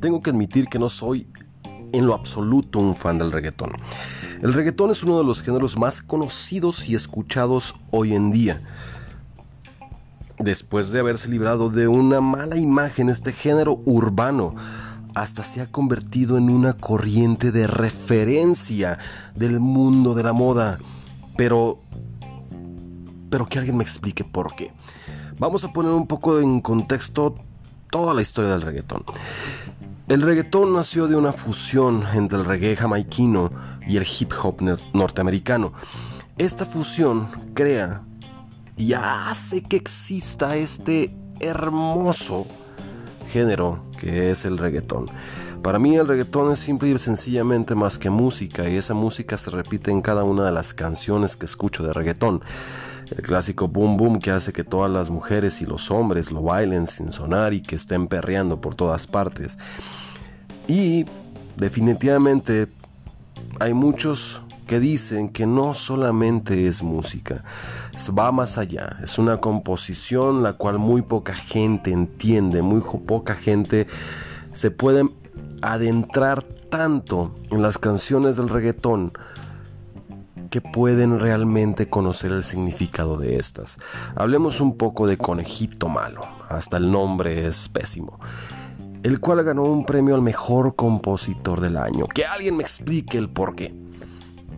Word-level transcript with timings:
tengo 0.00 0.22
que 0.22 0.30
admitir 0.30 0.68
que 0.68 0.78
no 0.78 0.88
soy 0.88 1.28
en 1.92 2.06
lo 2.06 2.14
absoluto 2.14 2.78
un 2.78 2.94
fan 2.94 3.18
del 3.18 3.32
reggaetón. 3.32 3.72
El 4.42 4.52
reggaetón 4.52 4.90
es 4.90 5.02
uno 5.02 5.18
de 5.18 5.24
los 5.24 5.42
géneros 5.42 5.76
más 5.76 6.02
conocidos 6.02 6.88
y 6.88 6.94
escuchados 6.94 7.74
hoy 7.90 8.14
en 8.14 8.30
día. 8.30 8.62
Después 10.38 10.90
de 10.90 11.00
haberse 11.00 11.28
librado 11.28 11.68
de 11.68 11.88
una 11.88 12.20
mala 12.20 12.56
imagen, 12.56 13.08
este 13.08 13.32
género 13.32 13.80
urbano 13.84 14.54
hasta 15.14 15.42
se 15.42 15.60
ha 15.60 15.66
convertido 15.66 16.38
en 16.38 16.48
una 16.48 16.74
corriente 16.74 17.50
de 17.50 17.66
referencia 17.66 18.98
del 19.34 19.58
mundo 19.58 20.14
de 20.14 20.22
la 20.22 20.32
moda. 20.32 20.78
Pero... 21.36 21.80
Pero 23.30 23.46
que 23.46 23.58
alguien 23.58 23.76
me 23.76 23.84
explique 23.84 24.24
por 24.24 24.54
qué. 24.54 24.72
Vamos 25.38 25.62
a 25.64 25.72
poner 25.72 25.92
un 25.92 26.06
poco 26.06 26.40
en 26.40 26.60
contexto 26.60 27.36
toda 27.90 28.14
la 28.14 28.22
historia 28.22 28.50
del 28.50 28.62
reggaetón. 28.62 29.04
El 30.08 30.22
reggaetón 30.22 30.72
nació 30.72 31.06
de 31.06 31.16
una 31.16 31.32
fusión 31.32 32.02
entre 32.14 32.38
el 32.38 32.46
reggae 32.46 32.76
jamaiquino 32.76 33.52
y 33.86 33.98
el 33.98 34.06
hip 34.06 34.32
hop 34.42 34.62
norteamericano. 34.94 35.74
Esta 36.38 36.64
fusión 36.64 37.28
crea 37.52 38.04
y 38.78 38.94
hace 38.94 39.62
que 39.62 39.76
exista 39.76 40.56
este 40.56 41.14
hermoso 41.40 42.46
género 43.26 43.84
que 43.98 44.30
es 44.30 44.46
el 44.46 44.56
reggaetón. 44.56 45.10
Para 45.62 45.78
mí 45.78 45.96
el 45.96 46.08
reggaetón 46.08 46.52
es 46.52 46.60
simple 46.60 46.88
y 46.88 46.98
sencillamente 46.98 47.74
más 47.74 47.98
que 47.98 48.08
música 48.08 48.66
y 48.66 48.76
esa 48.76 48.94
música 48.94 49.36
se 49.36 49.50
repite 49.50 49.90
en 49.90 50.00
cada 50.00 50.24
una 50.24 50.46
de 50.46 50.52
las 50.52 50.72
canciones 50.72 51.36
que 51.36 51.44
escucho 51.44 51.82
de 51.82 51.92
reggaetón. 51.92 52.40
El 53.10 53.22
clásico 53.22 53.68
boom 53.68 53.96
boom 53.96 54.18
que 54.18 54.30
hace 54.30 54.52
que 54.52 54.64
todas 54.64 54.90
las 54.90 55.10
mujeres 55.10 55.60
y 55.62 55.66
los 55.66 55.90
hombres 55.90 56.30
lo 56.30 56.42
bailen 56.42 56.86
sin 56.86 57.12
sonar 57.12 57.54
y 57.54 57.62
que 57.62 57.76
estén 57.76 58.06
perreando 58.06 58.60
por 58.60 58.74
todas 58.74 59.06
partes. 59.06 59.58
Y 60.66 61.06
definitivamente 61.56 62.68
hay 63.60 63.74
muchos 63.74 64.42
que 64.66 64.78
dicen 64.78 65.30
que 65.30 65.46
no 65.46 65.72
solamente 65.72 66.66
es 66.66 66.82
música, 66.82 67.42
va 68.16 68.30
más 68.30 68.58
allá, 68.58 68.98
es 69.02 69.18
una 69.18 69.38
composición 69.38 70.42
la 70.42 70.52
cual 70.52 70.78
muy 70.78 71.00
poca 71.00 71.34
gente 71.34 71.90
entiende, 71.90 72.60
muy 72.60 72.82
poca 72.82 73.34
gente 73.34 73.86
se 74.52 74.70
puede 74.70 75.08
adentrar 75.62 76.42
tanto 76.42 77.34
en 77.50 77.62
las 77.62 77.78
canciones 77.78 78.36
del 78.36 78.50
reggaetón 78.50 79.12
que 80.50 80.60
pueden 80.60 81.20
realmente 81.20 81.88
conocer 81.88 82.32
el 82.32 82.42
significado 82.42 83.18
de 83.18 83.36
estas. 83.36 83.78
Hablemos 84.16 84.60
un 84.60 84.76
poco 84.76 85.06
de 85.06 85.18
Conejito 85.18 85.88
Malo, 85.88 86.22
hasta 86.48 86.76
el 86.76 86.90
nombre 86.90 87.46
es 87.46 87.68
pésimo, 87.68 88.18
el 89.02 89.20
cual 89.20 89.44
ganó 89.44 89.62
un 89.62 89.84
premio 89.84 90.14
al 90.14 90.22
mejor 90.22 90.74
compositor 90.74 91.60
del 91.60 91.76
año. 91.76 92.06
Que 92.06 92.24
alguien 92.24 92.56
me 92.56 92.62
explique 92.62 93.18
el 93.18 93.28
por 93.28 93.54
qué. 93.54 93.74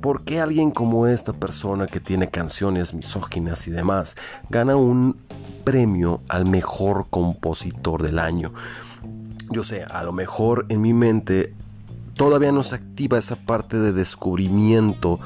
¿Por 0.00 0.24
qué 0.24 0.40
alguien 0.40 0.70
como 0.70 1.06
esta 1.06 1.32
persona 1.32 1.86
que 1.86 2.00
tiene 2.00 2.28
canciones 2.28 2.94
misóginas 2.94 3.66
y 3.66 3.70
demás 3.70 4.16
gana 4.50 4.76
un 4.76 5.16
premio 5.64 6.20
al 6.28 6.44
mejor 6.44 7.06
compositor 7.10 8.02
del 8.02 8.18
año? 8.18 8.52
Yo 9.50 9.64
sé, 9.64 9.84
a 9.84 10.04
lo 10.04 10.12
mejor 10.12 10.66
en 10.68 10.82
mi 10.82 10.92
mente 10.92 11.54
todavía 12.14 12.52
no 12.52 12.62
se 12.62 12.74
activa 12.74 13.18
esa 13.18 13.36
parte 13.36 13.78
de 13.78 13.92
descubrimiento 13.92 15.18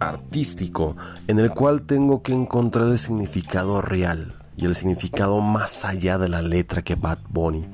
artístico 0.00 0.96
en 1.26 1.38
el 1.38 1.50
cual 1.50 1.82
tengo 1.82 2.22
que 2.22 2.32
encontrar 2.32 2.88
el 2.88 2.98
significado 2.98 3.82
real 3.82 4.34
y 4.56 4.66
el 4.66 4.74
significado 4.74 5.40
más 5.40 5.84
allá 5.84 6.18
de 6.18 6.28
la 6.28 6.42
letra 6.42 6.82
que 6.82 6.94
Bad 6.94 7.18
Bunny 7.28 7.66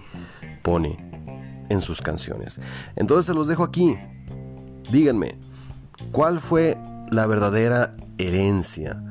pone 0.62 1.10
en 1.68 1.80
sus 1.80 2.02
canciones. 2.02 2.60
Entonces 2.96 3.26
se 3.26 3.34
los 3.34 3.48
dejo 3.48 3.64
aquí. 3.64 3.96
Díganme, 4.90 5.38
¿cuál 6.12 6.40
fue 6.40 6.76
la 7.10 7.26
verdadera 7.26 7.92
herencia 8.18 9.02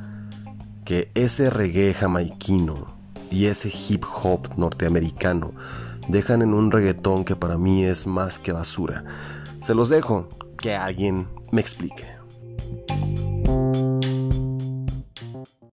que 0.86 1.10
ese 1.16 1.50
reggae 1.50 1.94
jamaiquino 1.94 2.88
y 3.32 3.46
ese 3.46 3.70
hip 3.70 4.04
hop 4.24 4.58
norteamericano 4.58 5.54
dejan 6.08 6.42
en 6.42 6.54
un 6.54 6.72
reggaetón 6.72 7.24
que 7.24 7.36
para 7.36 7.58
mí 7.58 7.84
es 7.84 8.08
más 8.08 8.40
que 8.40 8.52
basura? 8.52 9.06
Se 9.62 9.76
los 9.76 9.90
dejo, 9.90 10.28
que 10.58 10.76
alguien 10.76 11.28
me 11.52 11.62
explique. 11.62 12.19